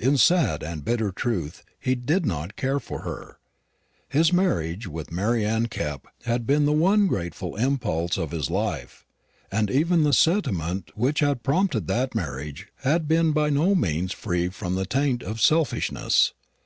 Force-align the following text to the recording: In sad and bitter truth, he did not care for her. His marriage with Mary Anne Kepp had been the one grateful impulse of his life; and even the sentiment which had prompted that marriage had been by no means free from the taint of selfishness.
In 0.00 0.16
sad 0.16 0.62
and 0.62 0.82
bitter 0.86 1.12
truth, 1.12 1.62
he 1.78 1.94
did 1.94 2.24
not 2.24 2.56
care 2.56 2.80
for 2.80 3.00
her. 3.02 3.36
His 4.08 4.32
marriage 4.32 4.88
with 4.88 5.12
Mary 5.12 5.44
Anne 5.44 5.66
Kepp 5.66 6.06
had 6.24 6.46
been 6.46 6.64
the 6.64 6.72
one 6.72 7.06
grateful 7.06 7.56
impulse 7.56 8.16
of 8.16 8.30
his 8.30 8.48
life; 8.48 9.04
and 9.52 9.70
even 9.70 10.02
the 10.02 10.14
sentiment 10.14 10.92
which 10.94 11.20
had 11.20 11.42
prompted 11.42 11.88
that 11.88 12.14
marriage 12.14 12.68
had 12.84 13.06
been 13.06 13.32
by 13.32 13.50
no 13.50 13.74
means 13.74 14.14
free 14.14 14.48
from 14.48 14.76
the 14.76 14.86
taint 14.86 15.22
of 15.22 15.42
selfishness. 15.42 16.32